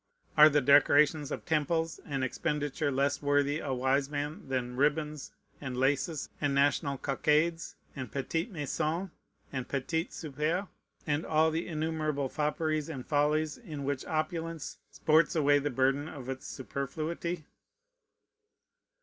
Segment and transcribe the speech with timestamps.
[0.35, 5.31] Are the decorations of temples an expenditure less worthy a wise man than ribbons,
[5.61, 9.11] and laces, and national cockades, and petit maisons,
[9.53, 10.65] and petit soupers,
[11.05, 16.29] and all the innumerable fopperies and follies in which opulence sports away the burden of
[16.29, 17.45] its superfluity?